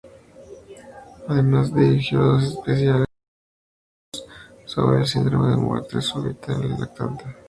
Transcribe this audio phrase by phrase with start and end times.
[1.27, 3.05] Además dirigió dos especiales
[4.15, 4.35] televisivos
[4.65, 7.25] sobre el síndrome de muerte súbita del lactante.